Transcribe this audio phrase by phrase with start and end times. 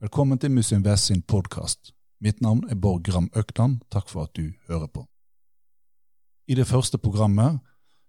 [0.00, 1.90] Velkommen til Museum Vest sin podkast.
[2.20, 3.80] Mitt navn er Bård Gram Økland.
[3.90, 5.02] Takk for at du hører på.
[6.46, 7.58] I det første programmet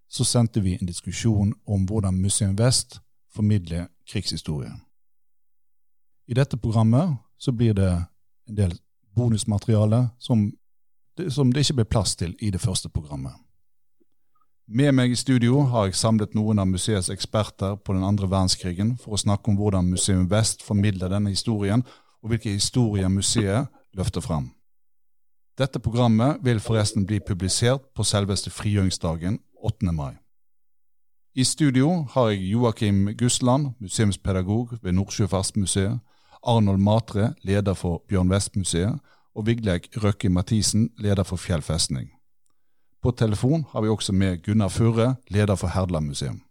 [0.09, 2.99] så sendte vi en diskusjon om hvordan Museum Vest
[3.33, 4.69] formidler krigshistorie.
[6.27, 8.05] I dette programmet så blir det
[8.47, 8.77] en del
[9.15, 10.51] bonusmateriale som,
[11.29, 13.33] som det ikke ble plass til i det første programmet.
[14.71, 18.91] Med meg i studio har jeg samlet noen av museets eksperter på den andre verdenskrigen
[19.01, 21.81] for å snakke om hvordan Museum Vest formidler denne historien,
[22.21, 23.65] og hvilke historier museet
[23.97, 24.51] løfter fram.
[25.57, 29.89] Dette programmet vil forresten bli publisert på selveste frigjøringsdagen 8.
[29.89, 30.19] mai.
[31.33, 35.97] I studio har jeg Joakim Gusland, museumspedagog ved Nordsjøfartsmuseet,
[36.45, 39.01] Arnold Matre, leder for Bjørn Vest-museet,
[39.33, 42.11] og Vigleik Røkke Mathisen, leder for Fjell festning.
[43.01, 46.41] På telefon har vi også med Gunnar Furre, leder for Herdland museum.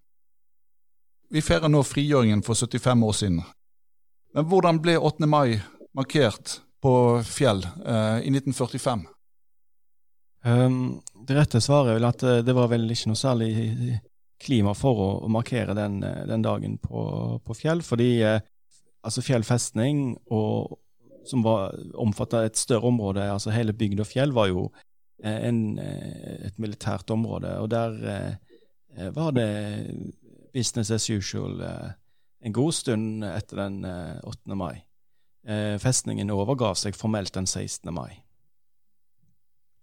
[1.28, 3.42] Vi feirer nå frigjøringen for 75 år siden.
[4.34, 5.28] Men hvordan ble 8.
[5.28, 5.58] mai
[5.96, 6.92] markert på
[7.26, 9.05] Fjell eh, i 1945?
[10.44, 13.50] Um, det rette svaret er vel at eh, det var vel ikke noe særlig
[14.40, 17.02] klima for å, å markere den, eh, den, dagen på,
[17.44, 18.40] på Fjell, fordi eh,
[19.05, 20.78] altså Fjell festning, og,
[21.28, 24.88] som var omfatta et større område, altså hele bygda Fjell, var jo Eh,
[25.22, 27.58] en, eh, et militært område.
[27.58, 27.97] Og der
[28.98, 29.48] eh, var det
[30.55, 31.62] business as usual
[32.42, 33.84] en god stund etter den
[34.24, 34.56] 8.
[34.56, 34.84] mai.
[35.78, 37.92] Festningen overgav seg formelt den 16.
[37.94, 38.19] mai.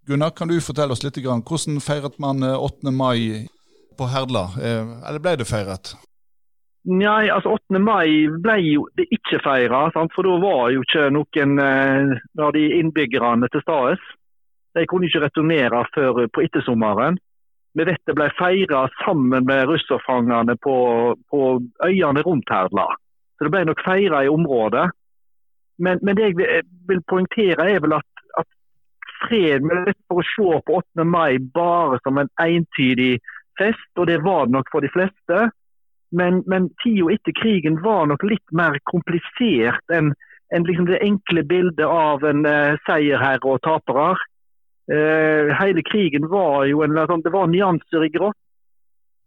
[0.06, 2.92] Gunnar, kan du fortelle oss litt hvordan feiret man 8.
[2.92, 3.48] mai
[3.98, 4.50] på Herdla?
[4.60, 5.96] Eller ble det feiret?
[6.86, 7.80] Nei, altså 8.
[7.82, 13.50] mai ble jo det ikke feira, for da var jo ikke noen av de innbyggerne
[13.54, 13.96] til stede.
[14.76, 17.18] De kunne ikke returnere før på ettersommeren.
[17.76, 20.76] Vi vet det ble feira sammen med russerfangene på,
[21.32, 21.40] på,
[21.84, 22.88] øyene rundt Herdla.
[23.36, 24.90] Så det ble nok feira i området.
[25.78, 28.08] Men, men, det jeg vil poengtere er vel at,
[28.40, 28.48] at
[29.26, 31.04] fred lett for å se på 8.
[31.04, 33.18] mai bare som en entydig
[33.60, 35.50] fest, og det var det nok for de fleste.
[36.16, 40.14] Men, men tida etter krigen var nok litt mer komplisert enn
[40.54, 44.14] en liksom det enkle bildet av en uh, seierherre og tapere.
[44.92, 48.38] Eh, hele krigen var jo en, sånn, det var nyanser i grått.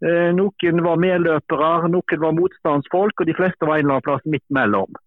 [0.06, 4.26] Eh, noen var medløpere, noen var motstandsfolk, og de fleste var en eller annen plass
[4.30, 5.00] midt mellom.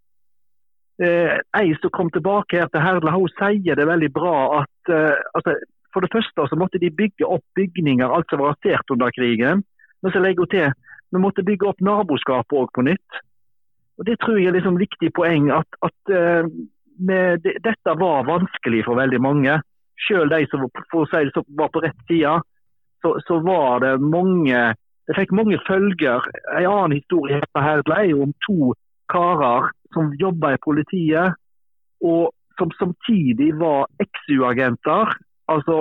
[1.02, 5.56] Eh, ei som kom tilbake her til Herla, hun sier det veldig bra at altså,
[5.94, 9.64] for det første så måtte de bygge opp bygninger, alt som var rasert under krigen.
[10.04, 10.72] Men så legger hun til
[11.12, 13.24] vi måtte bygge opp naboskapet òg på nytt.
[14.00, 15.50] Og Det tror jeg er liksom viktig poeng.
[15.52, 16.14] at, at
[16.98, 19.58] med, det, Dette var vanskelig for veldig mange
[20.08, 22.38] selv de som for å si det, var på rett side,
[23.02, 24.74] så, så, var det mange
[25.10, 26.28] Det fikk mange følger.
[26.54, 28.74] En annen historie her er jo om to
[29.12, 31.34] karer som jobba i politiet,
[32.06, 32.30] og
[32.60, 35.12] som samtidig var XU-agenter.
[35.52, 35.78] Altså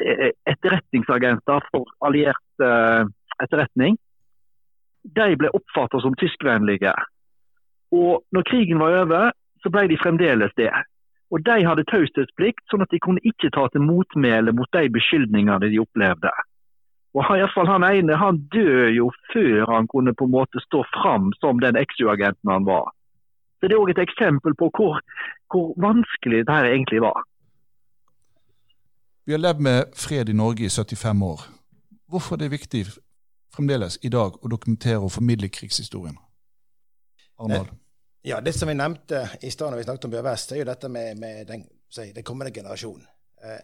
[0.00, 3.04] eh, etterretningsagenter for alliert uh,
[3.44, 3.98] etterretning.
[5.04, 6.96] De ble oppfattet som tyskvennlige.
[7.94, 9.30] Og når krigen var over,
[9.62, 10.72] så ble de fremdeles det.
[11.30, 15.70] Og De hadde taushetsplikt, sånn at de kunne ikke ta til motmæle mot de beskyldningene
[15.70, 16.32] de opplevde.
[17.14, 20.34] Og han, i hvert fall han ene han døde jo før han kunne på en
[20.34, 22.90] måte stå fram som den XU-agenten han var.
[23.60, 25.00] Så Det er òg et eksempel på hvor,
[25.50, 27.22] hvor vanskelig det her egentlig var.
[29.26, 31.40] Vi har levd med fred i Norge i 75 år.
[32.10, 32.86] Hvorfor er det viktig
[33.54, 36.16] fremdeles i dag å dokumentere og formidle krigshistorien?
[37.38, 37.70] Arnold?
[38.22, 40.64] Ja, Det som vi nevnte i stad når vi snakket om Bjørn Vest, er jo
[40.68, 41.62] dette med, med den,
[41.96, 43.06] den, kommende generasjonen.
[43.42, 43.60] Eh,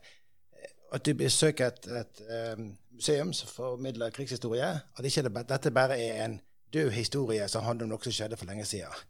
[0.96, 2.22] at du besøker et, et
[2.56, 4.70] um, museum som formidler krigshistorie.
[4.96, 6.38] At ikke det, dette bare er en
[6.72, 9.04] død historie som handler om noe som skjedde for lenge siden.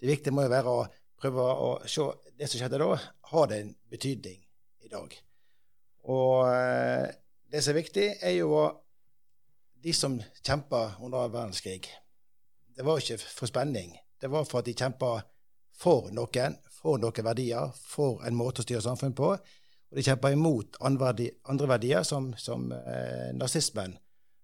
[0.00, 0.86] Det viktige må jo være å
[1.20, 2.08] prøve å se
[2.38, 2.88] det som skjedde da,
[3.32, 4.40] har det en betydning
[4.86, 5.12] i dag.
[6.08, 7.04] Og eh,
[7.52, 8.64] det som er viktig, er jo
[9.84, 11.84] de som kjempa under verdenskrig.
[12.72, 15.20] Det var jo ikke for spenning det var for at de kjempa
[15.76, 19.34] for noen, for noen verdier, for en måte å styre samfunnet på.
[19.36, 23.94] Og de kjempa imot andre verdier som, som eh, nazismen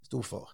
[0.06, 0.52] sto for.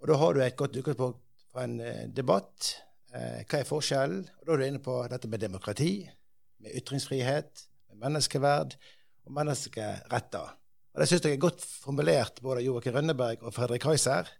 [0.00, 1.20] Og Da har du et godt utgangspunkt
[1.50, 2.72] for en eh, debatt.
[3.12, 4.24] Eh, hva er forskjellen?
[4.40, 5.92] Og Da er du inne på dette med demokrati,
[6.62, 8.78] med ytringsfrihet, med menneskeverd
[9.26, 10.56] og menneskeretter.
[10.92, 14.30] Og Det syns jeg er godt formulert både av Joakim Rønneberg og Fredrik Kaiser,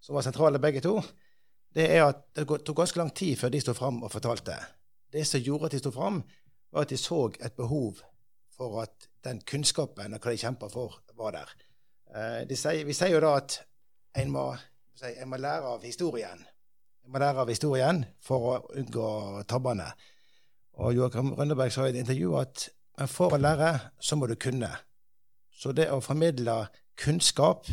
[0.00, 0.98] som var sentrale begge to
[1.76, 4.56] det er at det tok ganske lang tid før de sto fram og fortalte.
[5.12, 6.22] Det som gjorde at de sto fram,
[6.72, 8.00] var at de så et behov
[8.56, 11.52] for at den kunnskapen og hva de kjemper for, var der.
[12.48, 13.58] De sier, vi sier jo da at
[14.16, 14.46] en må,
[15.04, 16.40] en må, lære av historien.
[17.04, 19.08] En må lære av historien for å unngå
[19.48, 19.90] tabbene.
[20.80, 22.68] Og Joakim Rønneberg sa i et intervju at
[23.12, 24.70] for å lære, så må du kunne.
[25.52, 26.62] Så det å formidle
[26.96, 27.68] kunnskap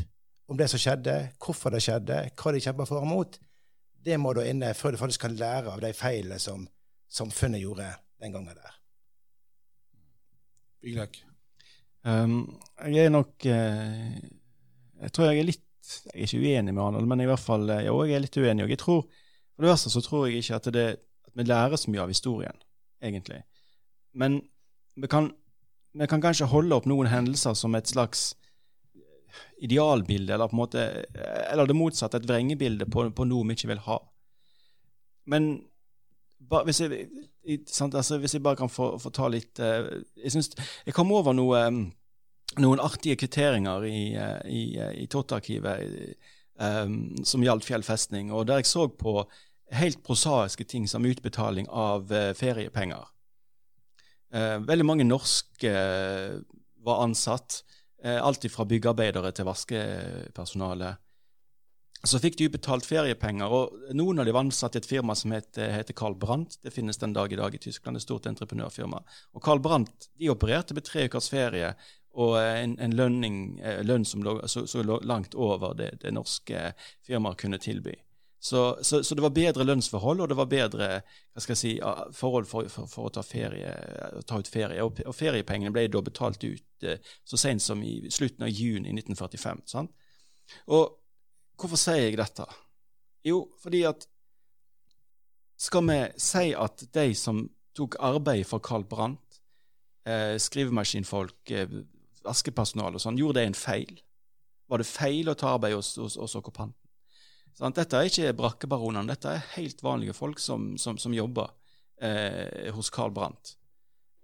[0.51, 3.39] om det som skjedde, hvorfor det skjedde, hva de kjemper for og mot,
[4.05, 6.65] det må du inne før du faktisk kan lære av de feilene som
[7.13, 7.87] samfunnet gjorde
[8.21, 8.79] den gangen der.
[10.83, 11.21] Viglek?
[12.03, 14.15] Um, jeg er nok uh,
[14.99, 17.63] Jeg tror jeg er litt Jeg er ikke uenig med Arnold, men i hvert fall
[17.69, 18.65] uh, jo, jeg er litt uenig.
[18.65, 19.05] Og jeg tror,
[19.53, 20.87] for det verste så tror jeg ikke at, det,
[21.27, 22.59] at vi lærer så mye av historien,
[23.03, 23.39] egentlig.
[24.19, 24.41] Men
[24.99, 25.31] vi kan,
[25.95, 28.33] vi kan kanskje holde opp noen hendelser som et slags
[29.63, 30.87] idealbilde, eller på en måte,
[31.51, 33.99] eller det motsatte, et vrengebilde på, på noe vi ikke vil ha.
[35.31, 35.53] Men
[36.49, 37.07] ba, hvis, jeg,
[37.67, 39.87] sant, altså, hvis, jeg, bare kan få, få ta litt uh,
[40.19, 40.51] Jeg synes,
[40.85, 41.85] jeg kom over noe, um,
[42.59, 46.13] noen artige kvitteringer i, uh, i, uh, i Tott-arkivet
[46.59, 49.21] um, som gjaldt Fjell festning, og der jeg så på
[49.73, 53.07] helt prosaiske ting som utbetaling av feriepenger.
[54.67, 55.71] veldig mange norske
[56.85, 57.63] var ansatt.
[58.03, 60.95] Eh, alt fra byggearbeidere til vaskepersonale.
[62.03, 65.31] Så fikk de betalt feriepenger, og noen av de var ansatt i et firma som
[65.31, 66.57] heter, heter Carl Brandt.
[66.59, 68.99] Det finnes den dag i dag i Tyskland, et stort entreprenørfirma.
[69.31, 71.71] Og Carl Brandt de opererte med tre ukers ferie
[72.19, 76.73] og en, en lønning, eh, lønn som lå så, så langt over det, det norske
[77.07, 77.95] firmaet kunne tilby.
[78.43, 80.87] Så, så, så, det var bedre lønnsforhold, og det var bedre
[81.55, 81.77] si,
[82.11, 83.69] forhold for, for, for å ta, ferie,
[84.27, 84.83] ta, ut ferie.
[84.83, 88.91] Og, og feriepengene ble da betalt ut eh, så sent som i slutten av juni
[88.97, 89.63] 1945.
[89.71, 89.95] Sant?
[90.75, 90.91] Og
[91.55, 92.49] hvorfor sier jeg dette?
[93.23, 94.03] Jo, fordi at
[95.63, 97.45] skal vi si at de som
[97.79, 99.39] tok arbeid for Carl Brandt,
[100.03, 101.79] eh, skrivemaskinfolk, eh,
[102.27, 104.03] vaskepersonale og sånn, gjorde det en feil?
[104.67, 106.82] Var det feil å ta arbeid hos, hos, hos okkupanten?
[107.53, 111.51] Sånn, dette er ikke brakkebaronene, dette er helt vanlige folk som, som, som jobber
[112.01, 113.55] eh, hos Carl Brandt.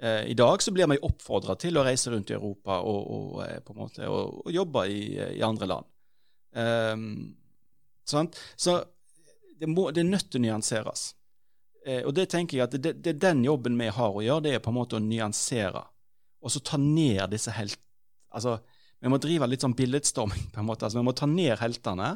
[0.02, 3.36] Eh, I dag så blir vi oppfordra til å reise rundt i Europa og, og,
[3.46, 5.02] eh, en måte, og, og jobbe i,
[5.36, 5.92] i, andre land.
[6.56, 6.96] Eh,
[8.10, 8.26] så
[9.60, 11.12] det, må, det, er nødt til å nyanseres.
[11.86, 14.46] Eh, og det tenker jeg at det, det, er den jobben vi har å gjøre,
[14.48, 15.84] det er på en måte å nyansere.
[16.42, 17.78] Og så ta ned disse helt...
[18.34, 18.58] Altså,
[19.00, 20.88] vi må drive litt sånn billedstorming, på en måte.
[20.88, 22.16] Altså, vi må ta ned heltene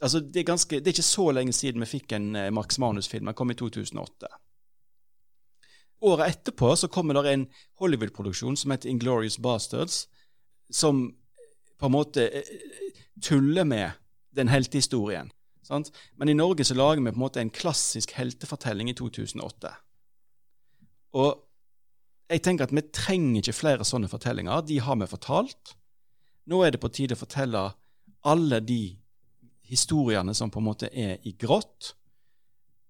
[0.00, 2.78] Altså, det, er ganske, det er ikke så lenge siden vi fikk en eh, Max
[2.78, 3.26] Manus-film.
[3.26, 4.28] Den kom i 2008.
[6.06, 7.48] Året etterpå så kommer det en
[7.80, 10.06] Hollywood-produksjon som heter Inglorious Bastards,
[10.70, 11.08] som
[11.78, 12.52] på en måte eh,
[13.22, 13.98] tuller med
[14.38, 15.32] den heltehistorien.
[15.66, 15.90] Sant?
[16.16, 19.74] Men i Norge så lager vi på en måte en klassisk heltefortelling i 2008.
[21.18, 21.44] Og
[22.28, 24.62] jeg tenker at vi trenger ikke flere sånne fortellinger.
[24.68, 25.74] De har vi fortalt.
[26.48, 27.64] Nå er det på tide å fortelle
[28.28, 28.97] alle de
[29.68, 31.94] historiene som på en måte er i grått,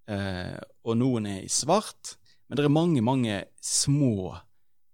[0.09, 2.15] eh, og noen er i svart.
[2.47, 4.37] Men det er mange, mange små,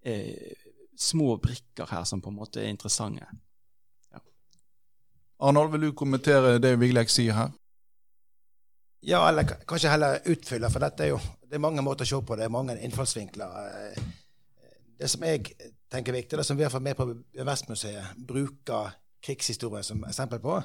[0.03, 0.55] eh,
[0.97, 3.27] små brikker her som på en måte er interessante.
[4.11, 4.19] Ja.
[5.39, 7.55] Arnold, vil du kommentere det Vigleik sier her?
[9.05, 12.17] Ja, eller kanskje heller utfylle, for dette er jo det er mange måter å se
[12.25, 13.51] på det, er mange innfallsvinkler.
[13.69, 13.99] Eh,
[14.99, 15.53] det som jeg
[15.91, 17.05] tenker er viktig, det som vi har fått med på
[17.45, 20.57] Vestmuseet, bruker krigshistorien som eksempel på,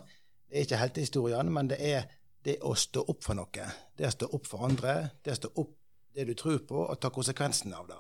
[0.51, 2.09] det er ikke heltehistorien, men det er
[2.45, 3.67] det å stå opp for noe.
[3.97, 4.95] Det å stå opp for andre.
[5.23, 5.77] Det å stå opp
[6.17, 7.99] det du tror på, og ta konsekvensen av det.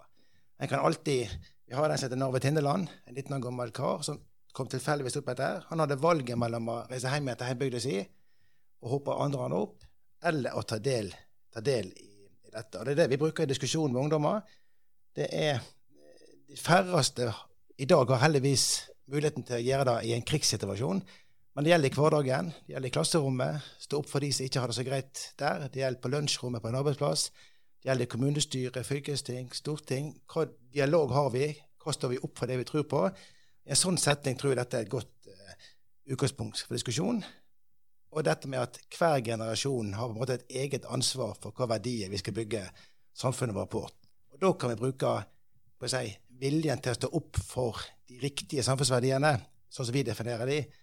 [0.61, 1.31] En kan alltid,
[1.71, 4.17] Vi har en som heter Narve Tindeland, en 19 år gammel kar som
[4.53, 5.61] kom tilfeldigvis opp etter.
[5.69, 8.01] Han hadde valget mellom å reise hjem til hjembygda si
[8.81, 9.85] og hoppe andre han opp,
[10.27, 11.13] eller å ta del,
[11.53, 12.09] ta del i,
[12.51, 12.81] dette.
[12.81, 14.43] Og Det er det vi bruker i diskusjonen med ungdommer.
[15.15, 15.61] Det er
[16.51, 17.29] De færreste
[17.79, 21.05] i dag har heldigvis muligheten til å gjøre det i en krigssituasjon.
[21.61, 23.65] Men det gjelder i hverdagen, det gjelder i klasserommet.
[23.85, 25.67] Stå opp for de som ikke har det så greit der.
[25.69, 27.25] Det gjelder på lunsjrommet på en arbeidsplass.
[27.77, 30.09] Det gjelder kommunestyre, fylkesting, storting.
[30.33, 31.51] Hva dialog har vi?
[31.85, 33.03] Hva står vi opp for det vi tror på?
[33.69, 35.69] I en sånn setning tror jeg dette er et godt uh,
[36.17, 37.21] utgangspunkt for diskusjon.
[38.09, 41.75] Og dette med at hver generasjon har på en måte et eget ansvar for hva
[41.77, 42.65] verdier vi skal bygge
[43.13, 43.85] samfunnet vårt på.
[43.85, 45.19] Og Da kan vi bruke
[45.85, 46.07] si,
[46.41, 49.37] viljen til å stå opp for de riktige samfunnsverdiene,
[49.69, 50.80] sånn som vi definerer de, Eh,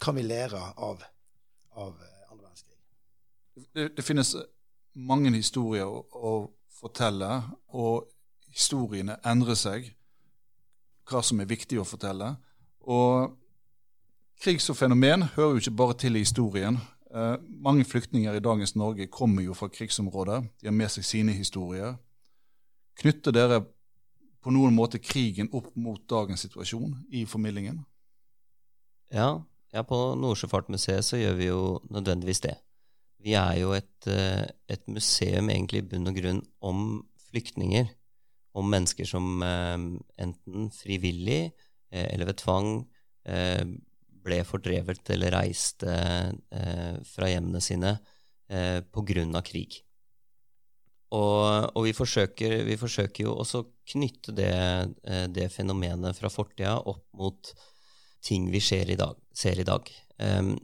[0.00, 1.02] kan vi lære av,
[1.72, 2.76] av eh, andre verdenskrig?
[3.74, 4.34] Det, det, finnes
[4.94, 6.34] mange historier å, å,
[6.80, 7.28] fortelle,
[7.76, 8.08] og
[8.48, 9.90] historiene endrer seg.
[11.10, 12.34] Hva som er viktig å fortelle.
[12.88, 13.34] Og
[14.40, 16.78] krig som fenomen hører jo ikke bare til i historien.
[17.10, 20.46] Eh, mange flyktninger i dagens Norge kommer jo fra krigsområder.
[20.60, 21.98] De har med seg sine historier.
[23.00, 23.60] Knytter dere
[24.40, 27.82] på noen måte krigen opp mot dagens situasjon i formidlingen?
[29.12, 29.42] Ja,
[29.74, 31.62] ja, på Nordsjøfartmuseet så gjør vi jo
[31.94, 32.56] nødvendigvis det.
[33.20, 36.84] Vi er jo et, eh, et museum egentlig i bunn og grunn om
[37.28, 37.90] flyktninger,
[38.56, 39.76] om mennesker som eh,
[40.24, 41.42] enten frivillig
[41.92, 42.72] eh, eller ved tvang
[44.24, 45.92] ble fordrevet eller reiste
[47.06, 47.90] fra hjemmene sine
[48.48, 49.42] pga.
[49.44, 49.76] krig.
[51.12, 54.50] Og, og vi, forsøker, vi, forsøker, jo også å knytte det,
[55.36, 57.52] det fenomenet fra fortida opp mot
[58.24, 59.88] ting vi i dag, ser i dag.
[60.18, 60.58] Um,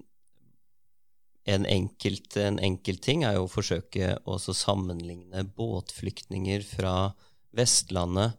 [1.47, 7.15] en, enkelt, en enkelt, ting er jo å forsøke å sammenligne båtflyktninger fra
[7.57, 8.35] Vestlandet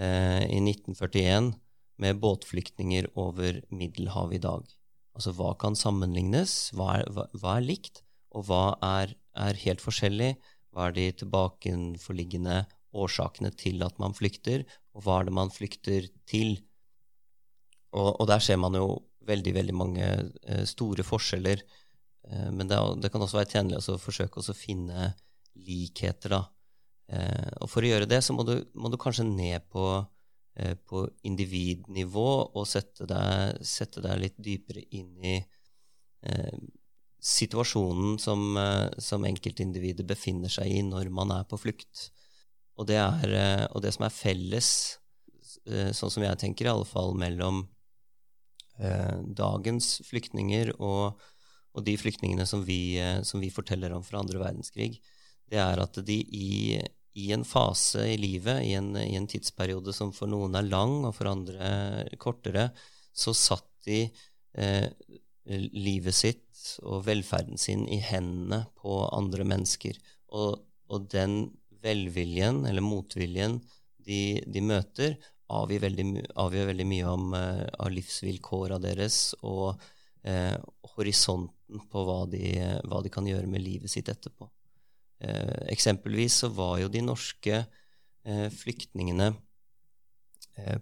[0.00, 1.52] eh, i 1941
[2.00, 4.64] med båtflyktninger over Middelhavet i dag.
[5.18, 9.84] Altså hva kan sammenlignes, hva er, hva, hva er likt, og hva er, er helt
[9.84, 10.36] forskjellig?
[10.72, 12.62] Hva er de tilbakenforliggende
[12.96, 16.58] årsakene til at man flykter, og hva er det man flykter til?
[17.96, 18.88] Og, og der ser man jo
[19.28, 21.62] veldig, veldig mange eh, store forskjeller.
[22.28, 25.12] Eh, men det, det, kan også være tjenlig å forsøke å finne
[25.68, 26.42] likheter, da.
[27.08, 29.86] Eh, og for å gjøre det, så må du, må du kanskje ned på,
[30.60, 36.60] eh, på individnivå og sette deg, sette deg, litt dypere inn i eh,
[37.18, 42.10] situasjonen som, eh, som enkeltindividet befinner seg i når man er på flukt.
[42.78, 44.68] Og det, er, og det som er felles,
[45.66, 47.64] sånn som jeg tenker, i alle fall mellom
[48.78, 51.18] dagens flyktninger og,
[51.74, 52.94] og, de flyktningene som vi,
[53.26, 55.00] som vi, forteller om fra andre verdenskrig,
[55.50, 56.78] det er at de i,
[57.18, 61.00] i en fase i livet, i en, i en, tidsperiode som for noen er lang,
[61.08, 62.68] og for andre kortere,
[63.10, 64.04] så satt de
[64.58, 64.86] eh,
[65.48, 66.44] livet sitt
[66.84, 69.98] og velferden sin i hendene på andre mennesker.
[70.36, 70.60] Og,
[70.92, 71.40] og den
[71.82, 73.58] velviljen, eller motviljen,
[74.08, 75.16] de, de møter,
[75.48, 76.06] avgjør veldig,
[76.38, 80.56] avgjør veldig, mye om, uh, av livsvilkåra deres og uh,
[80.94, 82.54] horisonten på hva de,
[82.88, 84.48] hva de, kan gjøre med livet sitt etterpå.
[85.24, 87.66] Uh, eksempelvis så var jo de norske
[88.28, 89.30] flyktningene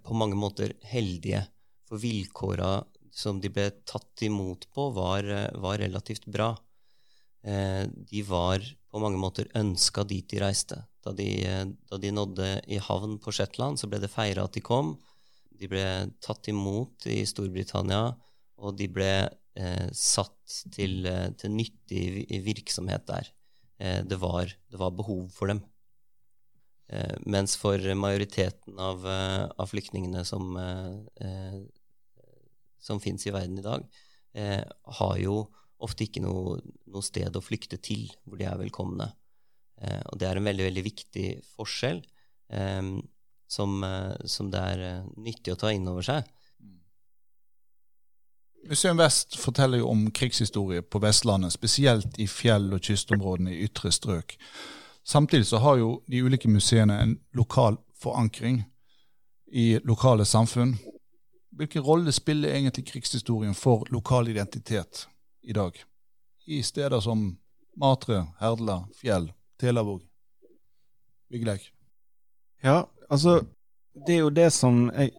[0.03, 1.45] på mange måter heldige,
[1.87, 2.81] for vilkåra
[3.17, 6.51] som de ble tatt imot på, var, eh, var relativt bra.
[7.43, 10.83] Eh, de var på mange måter ønska dit de reiste.
[11.07, 14.57] Da de, eh, da de, nådde i havn på Shetland, så ble det feira at
[14.57, 14.97] de kom.
[15.57, 15.85] De ble
[16.25, 18.11] tatt imot i Storbritannia,
[18.61, 21.07] og de ble eh, satt til,
[21.39, 23.31] til, nyttig virksomhet der.
[23.79, 25.63] Eh, det, var, det, var, behov for dem.
[26.91, 30.55] Eh, mens for majoriteten av, av flyktningene som
[32.87, 33.85] som fins i verden i dag,
[34.35, 34.63] eh,
[35.01, 35.47] har jo
[35.83, 36.59] ofte ikke noe,
[36.89, 39.11] noe, sted å flykte til hvor de er velkomne.
[39.83, 42.01] Eh, og det er en veldig, veldig viktig forskjell
[42.53, 42.95] eh,
[43.49, 46.27] som, eh, som, det er eh, nyttig å ta inn over seg.
[48.67, 53.93] Museum Vest forteller jo om krigshistorie på Vestlandet, spesielt i fjell- og kystområdene i ytre
[53.95, 54.35] strøk.
[55.07, 58.65] Samtidig så har jo de ulike museene en lokal forankring
[59.55, 60.75] i lokale samfunn.
[61.57, 65.07] Hvilken rolle spiller egentlig krigshistorien for lokal identitet
[65.43, 65.79] i dag?
[66.47, 67.37] I steder som
[67.77, 70.03] Matre, Herdla, Fjell, Telavåg,
[71.33, 71.71] Vigleik?
[72.63, 73.41] Ja, altså
[74.07, 75.15] Det er jo det som jeg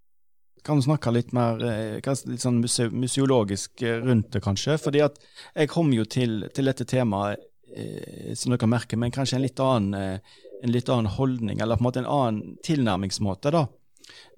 [0.68, 4.76] kan snakke litt mer eh, litt sånn museologisk eh, rundt det, kanskje.
[4.78, 5.18] fordi at
[5.56, 7.42] jeg kom jo til, til dette temaet,
[7.74, 11.80] eh, som dere merker, men kanskje en litt, annen, eh, en litt annen holdning, eller
[11.80, 13.54] på en måte en annen tilnærmingsmåte.
[13.56, 13.66] da.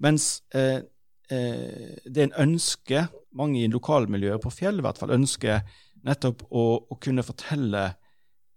[0.00, 0.80] Mens eh,
[1.30, 5.66] eh, det en ønsker, mange i lokalmiljøet på Fjell i hvert fall, ønsker
[6.06, 7.90] nettopp å, å kunne fortelle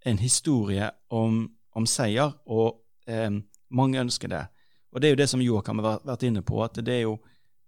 [0.04, 1.44] en historie om,
[1.76, 2.80] om seier, og
[3.10, 3.30] eh,
[3.74, 4.42] mange ønsker det.
[4.94, 7.16] Og det er jo det som Joakim har vært inne på, at det er jo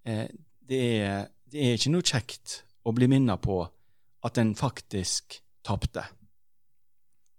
[0.07, 0.27] eh,
[0.67, 3.63] det, er, det, er, ikke noe kjekt å bli minnet på
[4.27, 6.05] at en faktisk tapte.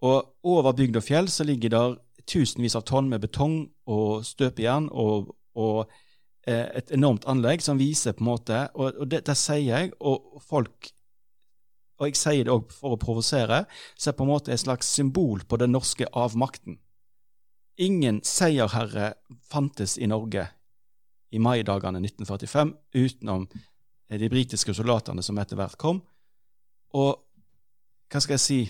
[0.07, 1.95] Og over bygd og fjell så ligger der
[2.27, 5.87] tusenvis av tonn med betong og støpejern og, og
[6.47, 9.91] Eh, et enormt anlegg som viser på en måte Og, og det, det, sier jeg,
[9.99, 10.93] og folk
[11.97, 15.41] Og jeg sier det òg for å provosere, er på en måte et slags symbol
[15.49, 16.77] på den norske avmakten.
[17.77, 19.15] Ingen seierherre
[19.49, 20.47] fantes i Norge
[21.31, 23.47] i maidagene 1945 utenom
[24.07, 26.01] de britiske soldatene som etter hvert kom.
[26.95, 27.17] Og
[28.07, 28.61] hva skal jeg si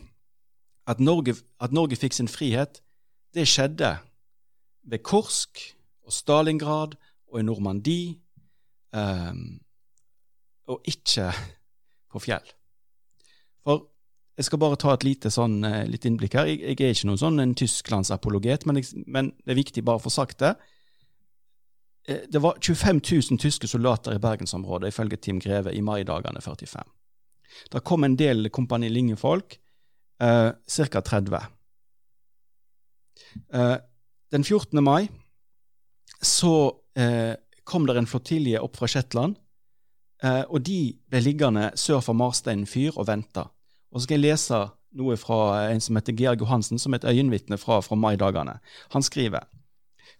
[0.87, 2.77] At Norge, at Norge fikk sin frihet,
[3.35, 3.89] det skjedde
[4.87, 5.59] ved Korsk
[6.07, 6.95] og Stalingrad
[7.27, 8.13] og i Normandie,
[8.95, 9.59] um,
[10.71, 11.27] og ikke
[12.07, 12.47] på fjell.
[13.67, 13.85] For
[14.37, 16.49] jeg skal bare ta et lite sånn, uh, litt innblikk her.
[16.49, 20.05] Jeg, jeg, er ikke noen sånn en tysklandsapologet, men, men, det er viktig bare å
[20.05, 20.53] få sagt det.
[22.07, 26.95] Uh, det var 25 000 tyske soldater i bergensområdet, ifølge Tim Greve, i maidagene 45.
[27.73, 29.57] Det kom en del Kompani Linge-folk,
[30.21, 31.01] eh, ca.
[31.01, 31.47] 30.
[33.53, 33.75] Eh,
[34.31, 34.83] den 14.
[34.83, 35.07] mai
[36.21, 39.37] så eh, kom det en flottilje opp fra Shetland,
[40.23, 43.47] eh, og de ble liggende sør for Marstein fyr og venta.
[43.91, 44.61] Og så skal jeg lese
[44.97, 45.39] noe fra
[45.71, 48.57] en som heter Georg Johansen, som er et øyenvitne fra, fra maidagene.
[48.95, 49.47] Han skriver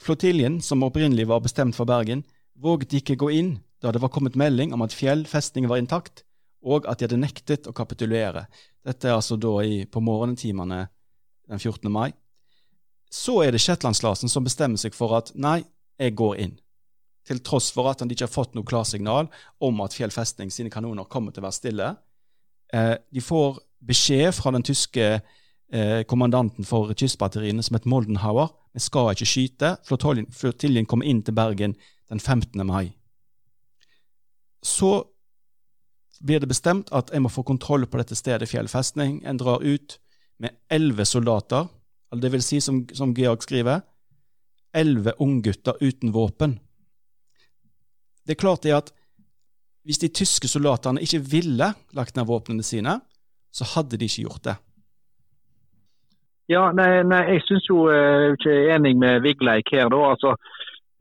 [0.03, 4.37] Flotiljen, som opprinnelig var bestemt for Bergen, våget ikke gå inn da det var kommet
[4.37, 6.23] melding om at fjellfestningen var intakt,
[6.65, 8.47] og at de hadde nektet å kapitulere.
[8.85, 10.87] Dette er altså da i, på morgentimene
[11.47, 11.91] den 14.
[11.91, 12.11] mai.
[13.13, 15.61] Så er det Shetlandslasen som bestemmer seg for at nei,
[15.97, 16.57] jeg går inn.
[17.27, 19.29] Til tross for at han ikke har fått noe klarsignal
[19.63, 21.87] om at Fjell festning sine kanoner kommer til å være stille.
[22.73, 25.05] Eh, de får beskjed fra den tyske
[25.71, 28.51] eh, kommandanten for kystbatteriene, som het Moldenhauer.
[28.73, 29.75] Vi skal ikke skyte.
[29.87, 31.77] Flottiljen kommer inn til Bergen
[32.09, 32.65] den 15.
[32.67, 32.93] mai.
[34.63, 35.07] Så
[36.19, 39.21] blir det bestemt at jeg må få kontroll på dette stedet, Fjell festning.
[39.25, 39.99] En drar ut
[40.41, 41.67] med elleve soldater,
[42.15, 43.81] det vil si, som, som Georg skriver,
[44.73, 46.57] elleve unggutter uten våpen.
[48.27, 48.93] Det er klart det at
[49.87, 52.99] hvis de tyske soldatene ikke ville lagt ned våpnene sine,
[53.55, 54.55] så hadde de ikke gjort det.
[56.51, 60.01] Ja, nei, nei jeg syns jo jeg er enig med Vigleik her, da.
[60.11, 60.35] Altså,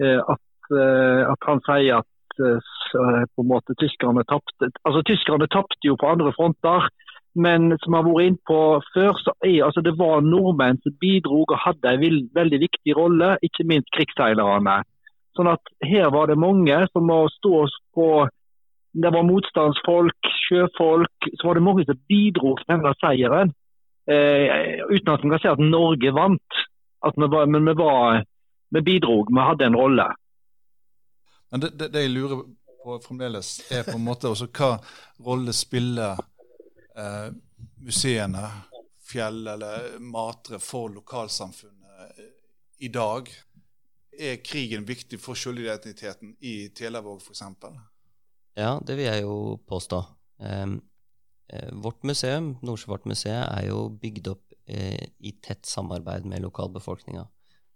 [0.02, 4.70] eh, at, eh, at han sier at eh, på en måte tyskerne tapte.
[4.86, 6.88] Altså, tyskerne tapte jo på andre fronter.
[7.36, 8.58] Men som har vært inn på
[8.94, 12.04] før, så er altså det var nordmenn som bidro og hadde en
[12.38, 14.78] veldig viktig rolle, ikke minst krigsseilerne.
[15.36, 18.08] Sånn at her var det mange som må stå på
[19.02, 21.28] Det var motstandsfolk, sjøfolk.
[21.36, 23.52] Så var det mange som bidro til denne seieren.
[24.08, 26.60] Eh, uten at man kan si at Norge vant.
[27.06, 28.22] At vi var, men vi, var,
[28.70, 30.06] vi bidro, vi hadde en rolle.
[31.50, 32.44] Men det, det, det jeg lurer
[32.84, 34.72] på fremdeles, er på en måte også hva
[35.26, 36.16] rolle spiller
[36.96, 37.28] eh,
[37.82, 38.46] museene,
[39.06, 42.22] fjell eller matre for lokalsamfunnet
[42.78, 43.28] i dag?
[44.16, 47.42] Er krigen viktig for selvidentiteten i Telavåg f.eks.?
[48.56, 50.02] Ja, det vil jeg jo påstå.
[50.40, 50.78] Um,
[51.84, 57.22] vårt museum, Nordsjøfartsmuseet, er jo bygd opp eh, i tett samarbeid med lokalbefolkninga.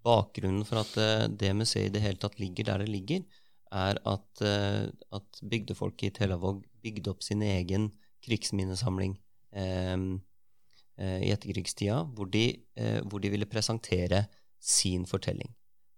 [0.03, 3.23] Bakgrunnen for at eh, det museet i det hele tatt ligger der det ligger,
[3.71, 7.93] er at, eh, at bygdefolket i Telavåg bygde opp sin egen
[8.27, 9.15] krigsminnesamling
[9.57, 10.11] ehm,
[11.01, 12.43] i etterkrigstida, hvor de,
[13.09, 14.27] hvor de ville presentere
[14.61, 15.49] sin fortelling.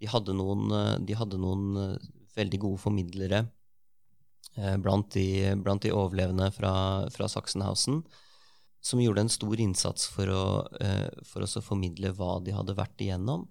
[0.02, 3.50] De hadde noen, eh, de hadde noen eh, veldig gode formidlere eh,
[4.84, 6.72] blant de, blant de overlevende fra,
[7.10, 8.02] fra, Sachsenhausen,
[8.84, 10.42] som gjorde en stor innsats for å,
[11.24, 13.46] for å formidle hva de hadde vært igjennom.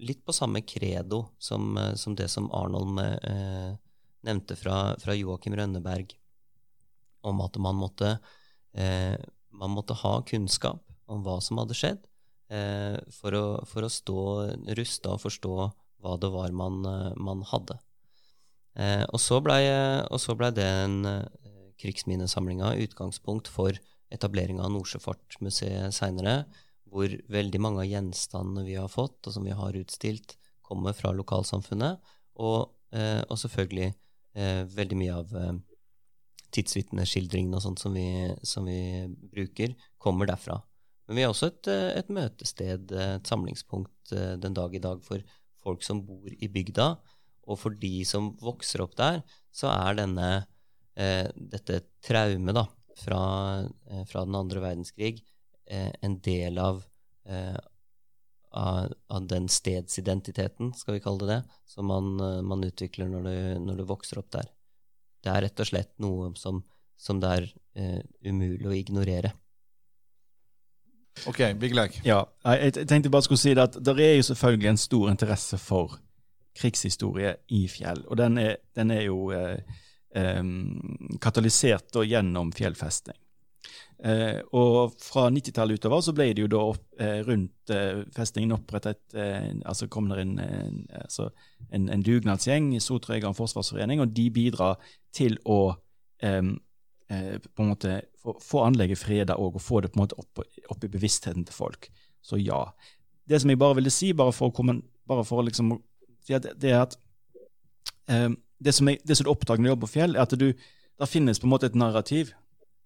[0.00, 3.00] Litt på samme credo som, som det som Arnold
[4.28, 6.12] nevnte fra, fra Joakim Rønneberg,
[7.24, 8.16] om at man måtte,
[8.74, 12.02] man måtte ha kunnskap om hva som hadde skjedd,
[12.52, 14.20] eh, for, å, for, å, stå
[14.78, 15.54] rusta og forstå
[16.00, 17.78] hva det var man, eh, man hadde.
[18.78, 19.62] Eh, og så blei
[20.38, 21.24] ble den eh,
[21.80, 23.76] krigsminnesamlinga utgangspunkt for
[24.12, 26.44] etableringa av Nordsjøfartsmuseet seinere,
[26.90, 31.12] hvor veldig mange av gjenstandene vi har fått, og som vi har utstilt, kommer fra
[31.14, 32.00] lokalsamfunnet.
[32.42, 35.52] Og, eh, og selvfølgelig eh, veldig mye av eh,
[36.56, 38.08] tidsvitneskildringene og sånt som vi,
[38.46, 40.58] som vi bruker, kommer derfra.
[41.08, 45.02] Men vi har også et, eh, et møtested, eh, et samlingspunkt den dag i dag
[45.06, 45.22] for
[45.62, 46.96] folk som bor i bygda.
[47.48, 49.22] Og for de som vokser opp der,
[49.54, 50.28] så er denne,
[50.96, 52.66] eh, dette traumet da,
[53.00, 53.22] fra,
[53.88, 55.20] eh, fra, den andre verdenskrig
[55.66, 56.84] eh, en del av,
[58.50, 63.36] av, av, den stedsidentiteten, skal vi kalle det det, som man, man utvikler når du,
[63.66, 64.48] når du, vokser opp der.
[65.22, 66.62] Det er rett og slett noe som,
[66.98, 67.46] som det er
[68.26, 69.30] umulig å ignorere.
[71.28, 72.00] Ok, Big Leg.
[72.06, 72.24] Ja,
[72.56, 76.00] jeg tenkte bare skulle si det at det er jo selvfølgelig en stor interesse for
[76.56, 78.04] krigshistorie i Fjell.
[78.08, 79.60] Og den er, den er jo eh,
[80.16, 80.42] eh,
[81.22, 83.18] katalysert gjennom fjellfesting.
[84.00, 88.54] Eh, og fra 90-tallet utover så ble det jo da opp, eh, rundt eh, festningen
[88.56, 89.16] opprettet
[89.68, 91.28] altså kom det inn en, altså
[91.68, 94.80] en, en dugnadsgjeng, Sotrøygarden forsvarsforening, og de bidrar
[95.16, 95.76] til å
[96.20, 100.42] på en måte få, få anlegget freda òg, og få det på en måte opp,
[100.44, 101.88] opp, i bevisstheten til folk.
[102.22, 102.60] Så ja.
[103.24, 104.76] Det som jeg bare ville si, bare for å, komme,
[105.08, 105.72] bare for å liksom
[106.38, 106.96] at det er at
[108.10, 110.36] eh, det, som jeg, det som du oppdager når du jobber på Fjell, er at
[110.38, 110.48] du,
[111.00, 112.34] der finnes på en måte et narrativ.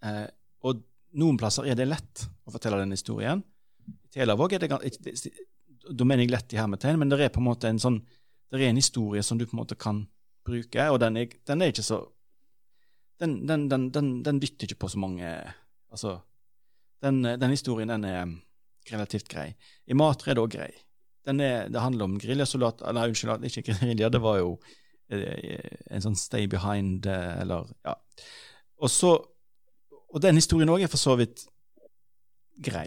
[0.04, 0.26] Eh,
[0.64, 0.82] og
[1.18, 3.44] noen plasser er det lett å fortelle den historien.
[3.84, 7.50] I Telavåg er det Da mener jeg lett i hermetegn, men det er på en
[7.50, 8.00] måte en sånn
[8.54, 10.04] det er en historie som du på en måte kan
[10.46, 12.04] bruke, og den er, den er ikke så
[13.20, 15.28] den, den, den, dytter ikke på så mange
[15.94, 16.16] Altså,
[17.02, 18.30] den, historien den er
[18.90, 19.52] relativt grei.
[19.86, 20.72] I Matre er det òg grei.
[21.26, 24.58] Er, det handler om geriljasoldater Nei, unnskyld, ikke gerilja, det var jo
[25.12, 27.96] eh, en sånn stay behind, eh, eller ja.
[28.80, 29.16] Og så
[30.14, 31.40] Og den historien òg er for så vidt
[32.62, 32.86] grei.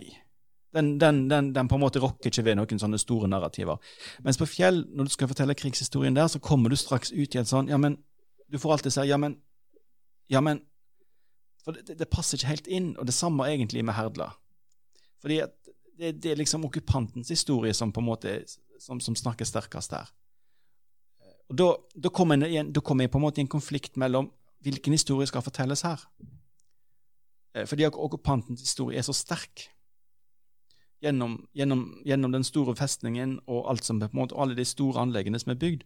[0.72, 3.82] Den, den, den, den, på en måte rokker ikke ved noen sånne store narrativer.
[4.24, 7.42] Mens på Fjell, når du skal fortelle krigshistorien der, så kommer du straks ut i
[7.42, 7.98] en sånn Ja, men
[8.48, 9.42] Du får alltid si Ja, men
[10.32, 10.62] Ja, men
[11.66, 12.94] For det, det passer ikke helt inn.
[12.96, 14.30] Og det samme egentlig med Herdla.
[15.20, 15.67] Fordi at
[15.98, 18.40] det, det, er liksom okkupantens historie som på en måte
[18.80, 20.10] som, som snakker sterkest der.
[21.48, 24.32] Og Da, da kommer jeg, kom jeg på en måte i en konflikt mellom
[24.66, 26.02] hvilken historie skal fortelles her.
[27.56, 29.70] Eh, fordi okkupantens historie er så sterk.
[31.02, 35.02] Gjennom, gjennom, gjennom, den store festningen og alt som, på en måte, alle de store
[35.06, 35.84] anleggene som er bygd.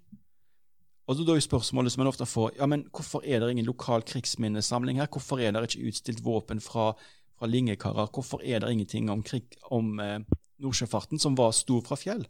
[1.08, 3.67] Og så da er spørsmålet som en ofte får, ja, men hvorfor er det ingen
[3.67, 5.10] lokal krigsminnesamling her?
[5.12, 6.93] Hvorfor er det ikke utstilt våpen fra
[7.41, 8.12] fra lingekarer.
[8.13, 10.19] Hvorfor er det ingenting om, krig, om eh,
[10.62, 12.21] Nordsjøfarten, som var stor fra fjell?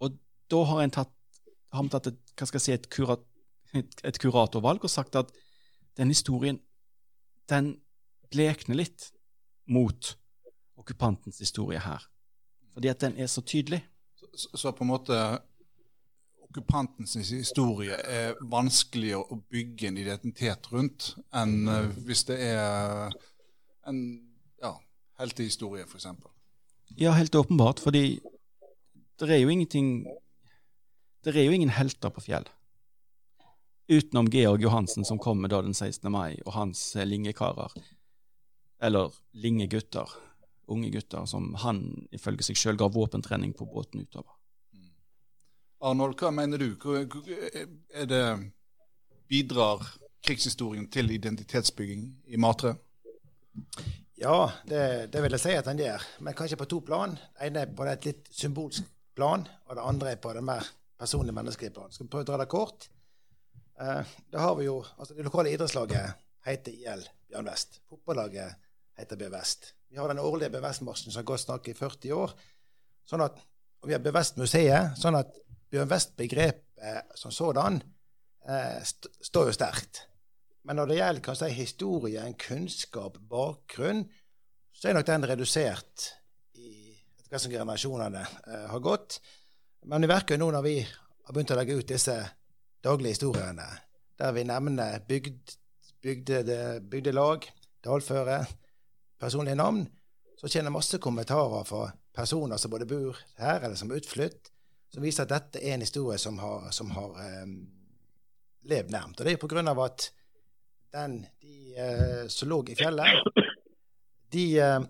[0.00, 0.16] Og
[0.50, 1.12] da har en tatt,
[1.72, 3.26] har tatt et, hva skal jeg si, et, kurat,
[3.76, 5.34] et, et kuratorvalg og sagt at
[6.00, 6.62] den historien
[7.52, 7.74] den
[8.32, 9.10] blekner litt
[9.68, 10.14] mot
[10.80, 12.08] okkupantens historie her.
[12.72, 13.82] Fordi at den er så tydelig.
[14.32, 15.18] Så, så på en måte
[16.52, 23.14] okkupantens historie er vanskeligere å bygge en identitet rundt enn uh, hvis det er
[23.88, 24.02] en
[24.60, 24.74] ja,
[25.18, 26.10] heltehistorie, f.eks.
[27.00, 27.80] Ja, helt åpenbart.
[27.80, 28.20] Fordi
[29.18, 30.04] det er jo ingenting
[31.22, 32.48] Det er jo ingen helter på fjell.
[33.86, 36.10] Utenom Georg Johansen, som kommer da den 16.
[36.10, 37.70] mai, og hans eh, lingekarer.
[38.82, 40.10] Eller lingegutter.
[40.66, 44.34] Unge gutter som han ifølge seg sjøl ga våpentrening på båten utover.
[45.82, 46.68] Arnold, hva mener du?
[47.90, 48.22] Er det,
[49.26, 49.82] bidrar
[50.22, 52.76] krigshistorien til identitetsbygging i Matre?
[54.20, 56.04] Ja, det, det, vil jeg si at den gjør.
[56.22, 57.16] Men kanskje på to plan.
[57.16, 58.86] Det ene er på et litt symbolsk
[59.18, 60.68] plan, og det andre er på det mer
[61.00, 61.90] personlige menneskelige plan.
[61.90, 62.86] Skal vi prøve å dra det kort?
[63.82, 67.80] Eh, da har vi jo, altså Det lokale idrettslaget heter IL Bjørn Vest.
[67.90, 68.54] Fotballaget
[69.00, 69.72] heter Bjørn Vest.
[69.90, 72.36] Vi har den årlige Bjørn Vest-marsjen som har gått snakk i 40 år.
[73.08, 73.42] Sånn at,
[73.82, 74.94] og vi har Bjørn Vest-museet.
[75.02, 77.78] sånn at Bjørn West-begrepet som sådan
[78.48, 80.02] eh, st står jo sterkt.
[80.68, 84.04] Men når det gjelder kan si, historien, kunnskap, bakgrunn,
[84.72, 86.10] så er nok den redusert
[86.58, 86.92] i
[87.30, 89.18] hva som generasjonene eh, har gått.
[89.88, 92.18] Men det virker jo nå når vi har begynt å legge ut disse
[92.84, 93.66] daglige historiene,
[94.18, 95.56] der vi nevner bygd,
[96.02, 97.48] bygde, bygdelag,
[97.82, 98.42] dalføre,
[99.22, 99.84] personlige navn,
[100.38, 104.51] så kjenner masse kommentarer fra personer som både bor her, eller som er utflytt,
[104.92, 107.54] som viser at dette er en historie som har, som har um,
[108.68, 109.20] levd nærmt.
[109.20, 110.10] Og det er på grunn av at
[110.92, 113.30] den, de uh, som lå i fjellet,
[114.32, 114.84] de uh,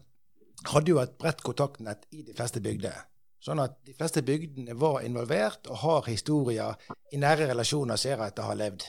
[0.73, 2.99] hadde jo et bredt kontaktnett i de fleste bygder.
[3.43, 8.23] Sånn at de fleste bygdene var involvert og har historier i nære relasjoner som jeg
[8.23, 8.88] at det har levd,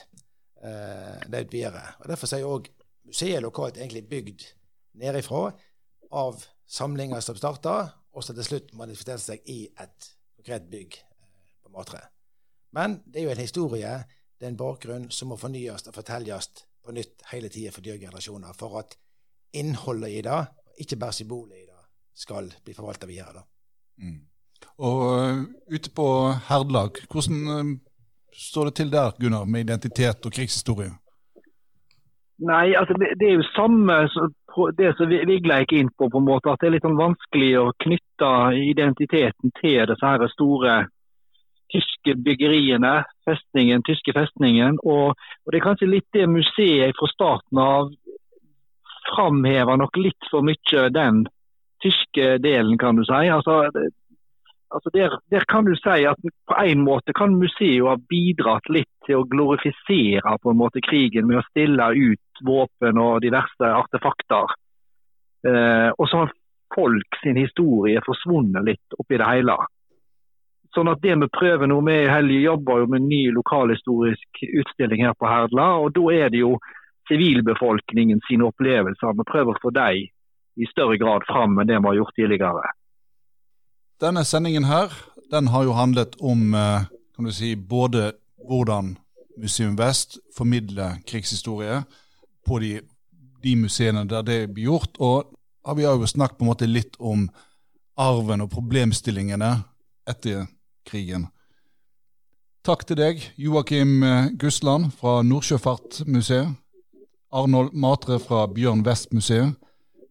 [0.66, 1.86] uh, levd videre.
[2.02, 2.70] Og Derfor er òg
[3.06, 4.48] museet lokalt egentlig bygd
[4.98, 5.48] nedifra
[6.14, 7.78] av samlinger som starta,
[8.14, 12.00] og som til slutt manifesterte seg i et konkret bygg eh, på Matre.
[12.72, 13.92] Men det er jo en historie,
[14.38, 16.50] det er en bakgrunn som må fornyes og fortelles
[16.84, 18.96] på nytt hele tida for nye generasjoner, for at
[19.56, 20.40] innholdet i det,
[20.84, 21.80] ikke bare symbolet i det,
[22.14, 23.44] skal bli forvalta videre.
[24.02, 24.20] Mm.
[24.84, 26.06] Og uh, ute på
[26.48, 27.72] Herdlag, hvordan uh,
[28.34, 30.92] står det til der, Gunnar, med identitet og krigshistorie?
[32.42, 34.00] Nei, altså det, det er jo samme
[34.78, 37.50] det som Vigla gikk inn på, på en måte, at det er litt sånn vanskelig
[37.60, 40.74] å knytte identiteten til disse her store
[41.74, 42.94] tyske byggeriene,
[43.26, 44.78] festningen, tyske festningen.
[44.82, 47.90] Og, og, det er kanskje litt det museet fra starten av
[49.10, 51.24] framhever nok litt for mye den
[51.84, 53.26] tyske delen, kan du si.
[53.30, 53.68] Altså,
[54.74, 58.90] altså der, der, kan du si at på en måte kan museet ha bidratt litt
[59.06, 64.56] til å glorifisere på en måte krigen med å stille ut våpen og diverse artefakter.
[65.46, 66.34] Eh, og så har
[66.74, 69.56] folk sin historie forsvunnet litt oppi det hele.
[70.74, 74.40] Sånn at det vi prøver nå, Vi i Helge jobber jo med en ny lokalhistorisk
[74.42, 75.68] utstilling her på Herdla.
[75.78, 76.58] og Da er det jo
[77.08, 79.14] sivilbefolkningen sine opplevelser.
[79.14, 80.08] Vi prøver å få dem
[80.56, 82.72] i større grad fram enn det vi har gjort tidligere.
[84.00, 84.92] Denne sendingen her,
[85.30, 88.12] den har jo handlet om eh, kan du si, både
[88.46, 88.96] hvordan
[89.38, 91.82] Museum Vest formidler krigshistorie
[92.46, 92.80] på de,
[93.42, 94.98] de, museene der det blir gjort.
[94.98, 97.28] Og vi har jo snakket på en måte litt om
[97.96, 99.52] arven og problemstillingene
[100.10, 100.46] etter
[100.86, 101.28] krigen.
[102.64, 106.54] Takk til deg, Joakim Gussland Gusland fra Nordsjøfartsmuseet,
[107.34, 109.54] Arnold Matre fra Bjørn West-museet.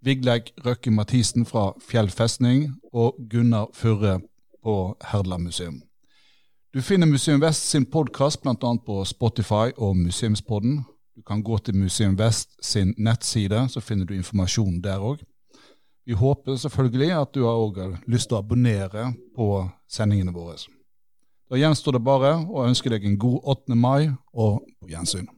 [0.03, 4.17] Vigleik Røkke Mathisen fra Fjell festning og Gunnar Furre
[4.63, 5.77] på Herdla museum.
[6.73, 8.55] Du finner Museum Vest sin podkast bl.a.
[8.85, 10.81] på Spotify og Museumspodden.
[11.15, 15.23] Du kan gå til Museum Vest sin nettside, så finner du informasjon der òg.
[16.05, 20.57] Vi håper selvfølgelig at du har lyst til å abonnere på sendingene våre.
[21.47, 23.75] Da gjenstår det bare å ønske deg en god 8.
[23.75, 25.29] mai, og på gjensyn.